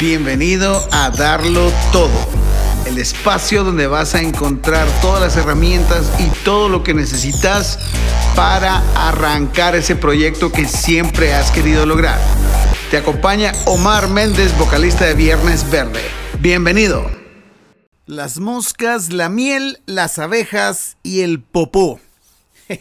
[0.00, 2.28] Bienvenido a Darlo Todo,
[2.86, 7.80] el espacio donde vas a encontrar todas las herramientas y todo lo que necesitas
[8.36, 12.20] para arrancar ese proyecto que siempre has querido lograr.
[12.92, 16.02] Te acompaña Omar Méndez, vocalista de Viernes Verde.
[16.38, 17.10] Bienvenido.
[18.06, 21.98] Las moscas, la miel, las abejas y el popó.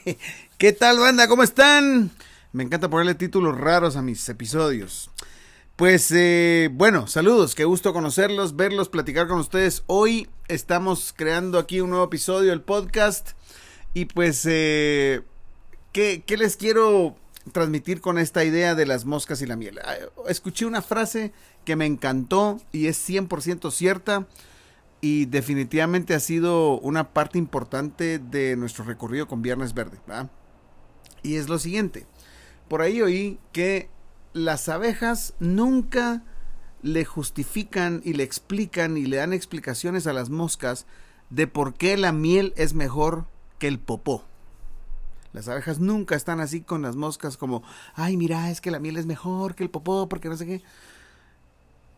[0.59, 1.27] ¿Qué tal banda?
[1.27, 2.11] ¿Cómo están?
[2.53, 5.09] Me encanta ponerle títulos raros a mis episodios.
[5.77, 9.83] Pues eh, bueno, saludos, qué gusto conocerlos, verlos, platicar con ustedes.
[9.85, 13.33] Hoy estamos creando aquí un nuevo episodio del podcast
[13.93, 15.21] y pues, eh,
[15.91, 17.15] ¿qué, ¿qué, les quiero
[17.51, 19.77] transmitir con esta idea de las moscas y la miel?
[19.85, 19.93] Ah,
[20.27, 21.31] escuché una frase
[21.63, 24.25] que me encantó y es 100% cierta
[24.99, 29.99] y definitivamente ha sido una parte importante de nuestro recorrido con Viernes Verde.
[31.21, 32.07] Y es lo siguiente,
[32.67, 33.95] por ahí oí que
[34.33, 36.23] las abejas nunca
[36.81, 40.85] le justifican y le explican y le dan explicaciones a las moscas
[41.29, 43.25] de por qué la miel es mejor
[43.59, 44.25] que el popó.
[45.33, 48.97] Las abejas nunca están así con las moscas como, ay, mira, es que la miel
[48.97, 50.63] es mejor que el popó porque no sé qué.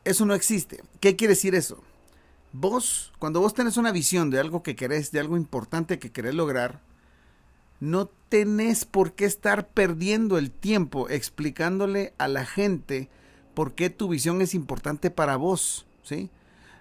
[0.04, 0.84] Eso no existe.
[1.00, 1.84] ¿Qué quiere decir eso?
[2.52, 6.34] Vos, cuando vos tenés una visión de algo que querés, de algo importante que querés
[6.34, 6.82] lograr,
[7.80, 13.10] no tenés por qué estar perdiendo el tiempo explicándole a la gente
[13.54, 16.30] por qué tu visión es importante para vos, ¿sí?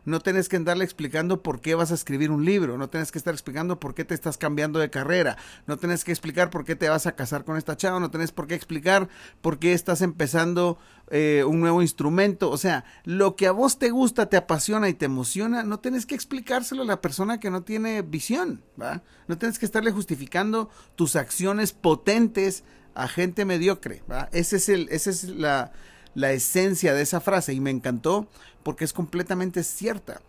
[0.04, 3.18] No tenés que andarle explicando por qué vas a escribir un libro, no tenés que
[3.18, 6.76] estar explicando por qué te estás cambiando de carrera, no tenés que explicar por qué
[6.76, 9.08] te vas a casar con esta chava, no tenés por qué explicar
[9.40, 10.78] por qué estás empezando
[11.10, 12.50] eh, un nuevo instrumento.
[12.50, 16.06] O sea, lo que a vos te gusta, te apasiona y te emociona, no tenés
[16.06, 19.02] que explicárselo a la persona que no tiene visión, ¿va?
[19.26, 24.28] No tienes que estarle justificando tus acciones potentes a gente mediocre, ¿va?
[24.32, 25.72] Ese es el, esa es la,
[26.18, 28.26] la esencia de esa frase y me encantó
[28.64, 30.20] porque es completamente cierta.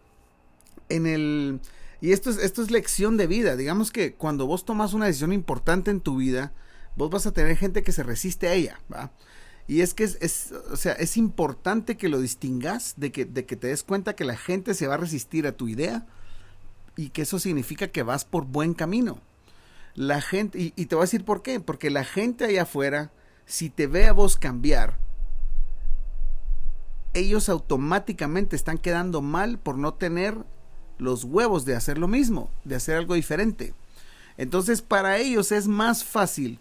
[0.88, 1.60] En el
[2.00, 5.34] y esto es esto es lección de vida, digamos que cuando vos tomas una decisión
[5.34, 6.54] importante en tu vida,
[6.96, 8.80] vos vas a tener gente que se resiste a ella.
[9.68, 13.48] Y es que es, es, o sea, es importante que lo distingas, de que, de
[13.48, 16.06] que te des cuenta que la gente se va a resistir a tu idea
[16.98, 19.22] y que eso significa que vas por buen camino.
[19.96, 23.12] La gente, y, y te voy a decir por qué, porque la gente allá afuera,
[23.48, 25.09] si te ve a vos cambiar,
[27.20, 30.38] ellos automáticamente están quedando mal por no tener
[30.98, 33.74] los huevos de hacer lo mismo, de hacer algo diferente.
[34.38, 36.60] Entonces para ellos es más fácil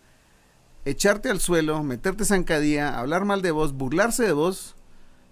[0.84, 4.74] echarte al suelo, meterte zancadilla, hablar mal de vos, burlarse de vos,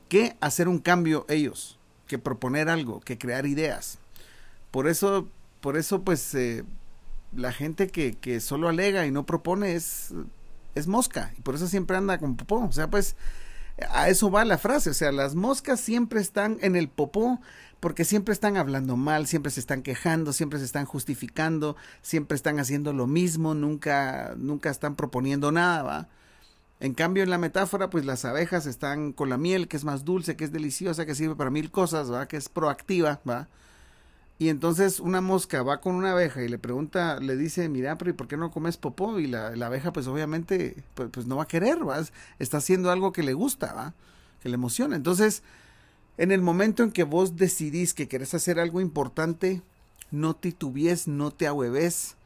[0.08, 3.98] que hacer un cambio ellos, que proponer algo, que crear ideas.
[4.70, 5.28] Por eso,
[5.60, 6.64] por eso pues eh,
[7.34, 10.12] la gente que, que, solo alega y no propone es,
[10.74, 12.64] es mosca, y por eso siempre anda con popó.
[12.64, 13.16] O sea, pues
[13.90, 17.40] a eso va la frase, o sea, las moscas siempre están en el popó
[17.80, 22.58] porque siempre están hablando mal, siempre se están quejando, siempre se están justificando, siempre están
[22.58, 26.08] haciendo lo mismo, nunca nunca están proponiendo nada, ¿va?
[26.80, 30.04] En cambio, en la metáfora, pues las abejas están con la miel, que es más
[30.04, 32.28] dulce, que es deliciosa, que sirve para mil cosas, ¿va?
[32.28, 33.48] Que es proactiva, ¿va?
[34.38, 38.10] Y entonces una mosca va con una abeja y le pregunta, le dice, mira, pero
[38.10, 39.18] ¿y por qué no comes popó?
[39.18, 42.04] Y la, abeja pues obviamente pues, pues, no va a querer, ¿va?
[42.38, 43.94] Está haciendo algo que le gusta, ¿va?
[44.42, 44.94] Que le emociona.
[44.94, 45.42] Entonces,
[46.18, 49.62] en el momento en que vos decidís que querés hacer algo importante,
[50.10, 52.16] no titubies, no te ahueves,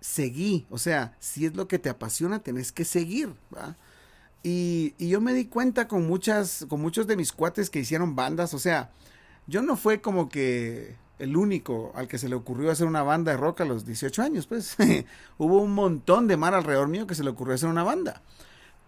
[0.00, 0.66] seguí.
[0.68, 3.76] O sea, si es lo que te apasiona, tenés que seguir, ¿va?
[4.42, 8.14] Y, y yo me di cuenta con muchas, con muchos de mis cuates que hicieron
[8.14, 8.90] bandas, o sea,
[9.46, 13.32] yo no fue como que el único al que se le ocurrió hacer una banda
[13.32, 14.76] de rock a los 18 años, pues
[15.38, 18.22] hubo un montón de mar alrededor mío que se le ocurrió hacer una banda.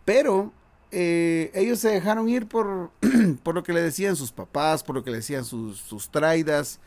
[0.04, 0.52] Pero
[0.90, 2.90] eh, ellos se dejaron ir por,
[3.42, 6.80] por lo que le decían sus papás, por lo que le decían sus, sus traidas.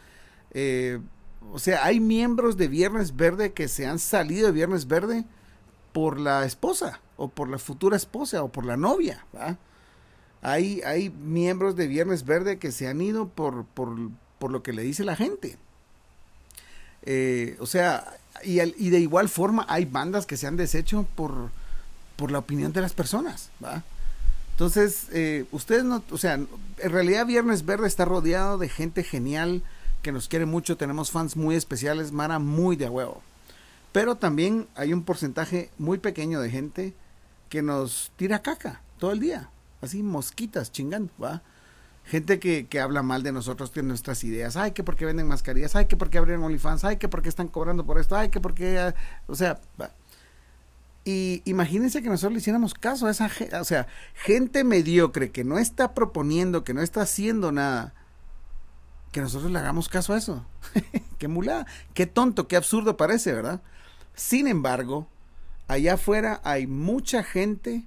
[0.52, 1.00] Eh,
[1.54, 5.26] o sea, hay miembros de Viernes Verde que se han salido de Viernes Verde
[5.94, 9.26] por la esposa, o por la futura esposa, o por la novia.
[10.42, 13.66] Hay, hay miembros de Viernes Verde que se han ido por,
[14.46, 15.58] por lo que le dice la gente.
[17.02, 21.50] Eh, o sea, y, de igual forma hay bandas que se han deshecho por,
[22.16, 23.82] por la opinión de las personas, ¿va?
[24.52, 26.48] Entonces, eh, ustedes no, o sea, en
[26.78, 29.64] realidad Viernes Verde está rodeado de gente genial
[30.04, 33.24] que nos quiere mucho, tenemos fans muy especiales, Mara muy de huevo.
[33.94, 36.94] Pero también hay un porcentaje muy pequeño de gente
[37.50, 39.50] que nos tira caca todo el día,
[39.82, 41.42] así mosquitas chingando, ¿va?
[42.06, 45.28] Gente que, que, habla mal de nosotros, de nuestras ideas, ay, que por qué venden
[45.28, 48.16] mascarillas, ay, que por qué abrieron OnlyFans, ay, que por qué están cobrando por esto,
[48.16, 48.94] ay, que por qué,
[49.28, 49.60] o sea,
[51.04, 55.44] Y imagínense que nosotros le hiciéramos caso a esa gente, o sea, gente mediocre que
[55.44, 57.94] no está proponiendo, que no está haciendo nada,
[59.12, 60.46] que nosotros le hagamos caso a eso.
[61.20, 63.62] qué mulada, qué tonto, qué absurdo parece, ¿verdad?
[64.16, 65.08] Sin embargo,
[65.68, 67.86] allá afuera hay mucha gente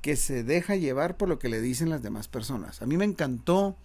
[0.00, 2.82] que se deja llevar por lo que le dicen las demás personas.
[2.82, 3.76] A mí me encantó,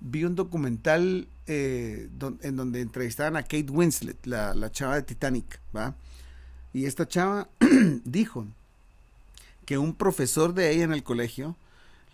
[0.00, 2.08] vi un documental eh,
[2.42, 5.94] en donde entrevistaban a Kate Winslet, la, la chava de Titanic, ¿va?
[6.72, 7.48] Y esta chava
[8.04, 8.46] dijo
[9.64, 11.56] que un profesor de ella en el colegio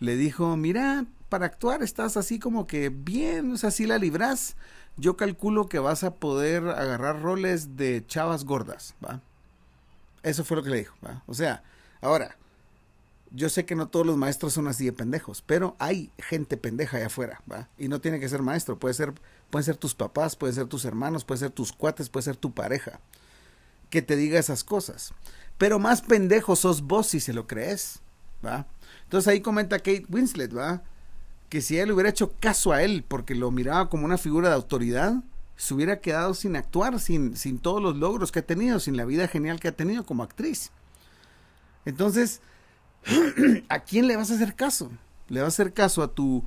[0.00, 4.56] le dijo, mira, para actuar estás así como que bien, o sea, si la libras,
[4.97, 9.21] yo calculo que vas a poder agarrar roles de chavas gordas, ¿va?
[10.23, 11.23] Eso fue lo que le dijo, ¿va?
[11.27, 11.62] O sea,
[12.00, 12.37] ahora,
[13.31, 16.97] yo sé que no todos los maestros son así de pendejos, pero hay gente pendeja
[16.97, 17.69] allá afuera, ¿va?
[17.79, 19.13] Y no tiene que ser maestro, puede ser,
[19.51, 22.53] pueden ser tus papás, puede ser tus hermanos, puede ser tus cuates, puede ser tu
[22.53, 23.01] pareja,
[23.91, 25.13] que te diga esas cosas.
[25.59, 28.01] Pero más pendejo sos vos si se lo crees,
[28.45, 28.67] ¿va?
[29.05, 30.83] Entonces ahí comenta Kate Winslet, ¿va?
[31.49, 34.55] Que si le hubiera hecho caso a él porque lo miraba como una figura de
[34.55, 35.23] autoridad,
[35.57, 39.05] se hubiera quedado sin actuar, sin, sin todos los logros que ha tenido, sin la
[39.05, 40.71] vida genial que ha tenido como actriz.
[41.85, 42.41] Entonces,
[43.69, 44.91] ¿a quién le vas a hacer caso?
[45.29, 46.45] ¿Le vas a hacer caso a tu,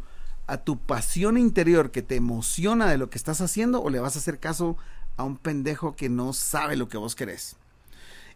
[0.47, 4.15] a tu pasión interior que te emociona de lo que estás haciendo o le vas
[4.15, 4.77] a hacer caso
[5.17, 7.55] a un pendejo que no sabe lo que vos querés?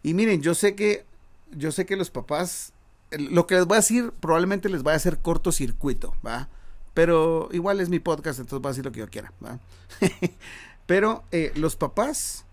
[0.02, 1.04] Y miren, yo sé que
[1.52, 2.72] yo sé que los papás
[3.10, 6.48] lo que les voy a decir probablemente les va a hacer cortocircuito, ¿va?
[6.94, 9.58] Pero igual es mi podcast, entonces voy a decir lo que yo quiera, ¿va?
[10.86, 12.45] Pero eh, los papás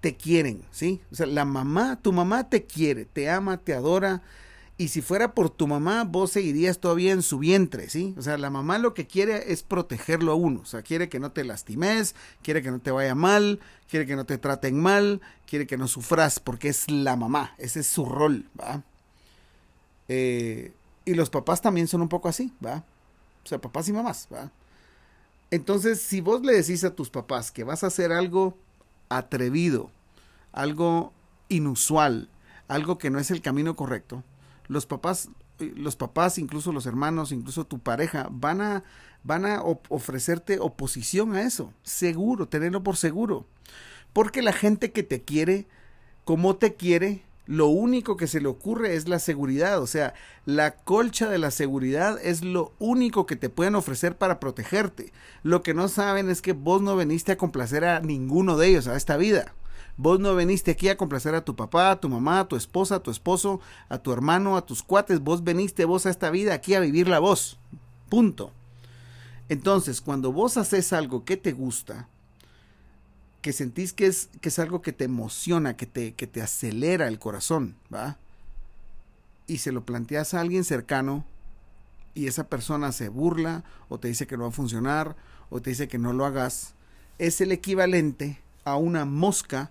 [0.00, 1.00] te quieren, ¿sí?
[1.10, 4.22] O sea, la mamá, tu mamá te quiere, te ama, te adora.
[4.76, 8.14] Y si fuera por tu mamá, vos seguirías todavía en su vientre, ¿sí?
[8.16, 10.60] O sea, la mamá lo que quiere es protegerlo a uno.
[10.60, 13.58] O sea, quiere que no te lastimes, quiere que no te vaya mal,
[13.90, 17.54] quiere que no te traten mal, quiere que no sufras, porque es la mamá.
[17.58, 18.84] Ese es su rol, ¿va?
[20.06, 20.72] Eh,
[21.04, 22.84] y los papás también son un poco así, ¿va?
[23.44, 24.52] O sea, papás y mamás, ¿va?
[25.50, 28.56] Entonces, si vos le decís a tus papás que vas a hacer algo
[29.08, 29.90] atrevido,
[30.52, 31.12] algo
[31.48, 32.28] inusual,
[32.68, 34.24] algo que no es el camino correcto,
[34.66, 38.84] los papás, los papás, incluso los hermanos, incluso tu pareja, van a,
[39.24, 41.72] van a ofrecerte oposición a eso.
[41.82, 43.46] Seguro, tenerlo por seguro.
[44.12, 45.66] Porque la gente que te quiere,
[46.24, 50.12] como te quiere, lo único que se le ocurre es la seguridad, o sea,
[50.44, 55.14] la colcha de la seguridad es lo único que te pueden ofrecer para protegerte.
[55.42, 58.86] Lo que no saben es que vos no veniste a complacer a ninguno de ellos
[58.86, 59.54] a esta vida.
[59.96, 62.96] Vos no veniste aquí a complacer a tu papá, a tu mamá, a tu esposa,
[62.96, 65.20] a tu esposo, a tu hermano, a tus cuates.
[65.20, 67.58] Vos veniste vos a esta vida aquí a vivir la voz.
[68.10, 68.52] Punto.
[69.48, 72.08] Entonces, cuando vos haces algo que te gusta,
[73.40, 77.08] que sentís que es, que es algo que te emociona, que te, que te acelera
[77.08, 78.18] el corazón, ¿va?
[79.46, 81.24] Y se lo planteas a alguien cercano
[82.14, 85.16] y esa persona se burla o te dice que no va a funcionar
[85.50, 86.74] o te dice que no lo hagas,
[87.18, 89.70] es el equivalente a una mosca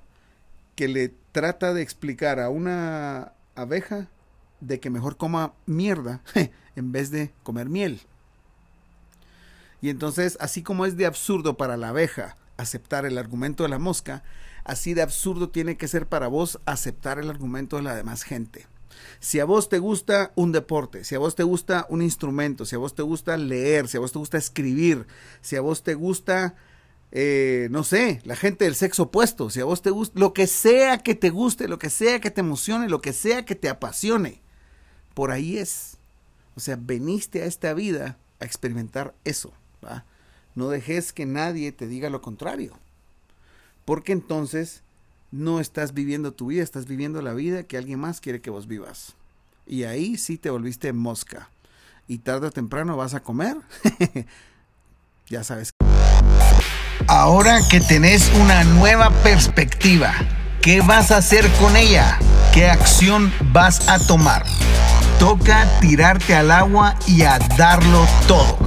[0.75, 4.07] que le trata de explicar a una abeja
[4.59, 6.21] de que mejor coma mierda
[6.75, 8.01] en vez de comer miel.
[9.81, 13.79] Y entonces, así como es de absurdo para la abeja aceptar el argumento de la
[13.79, 14.23] mosca,
[14.63, 18.67] así de absurdo tiene que ser para vos aceptar el argumento de la demás gente.
[19.19, 22.75] Si a vos te gusta un deporte, si a vos te gusta un instrumento, si
[22.75, 25.05] a vos te gusta leer, si a vos te gusta escribir,
[25.41, 26.55] si a vos te gusta,
[27.11, 30.47] eh, no sé, la gente del sexo opuesto, si a vos te gusta, lo que
[30.47, 33.69] sea que te guste, lo que sea que te emocione, lo que sea que te
[33.69, 34.41] apasione,
[35.13, 35.97] por ahí es.
[36.55, 39.53] O sea, veniste a esta vida a experimentar eso.
[39.83, 40.05] ¿va?
[40.57, 42.73] No dejes que nadie te diga lo contrario.
[43.85, 44.81] Porque entonces
[45.29, 48.65] no estás viviendo tu vida, estás viviendo la vida que alguien más quiere que vos
[48.65, 49.13] vivas.
[49.67, 51.51] Y ahí sí te volviste mosca.
[52.07, 53.55] Y tarde o temprano vas a comer.
[55.29, 55.69] ya sabes.
[57.07, 60.11] Ahora que tenés una nueva perspectiva,
[60.63, 62.17] ¿qué vas a hacer con ella?
[62.51, 64.43] ¿Qué acción vas a tomar?
[65.19, 68.66] Toca tirarte al agua y a darlo todo.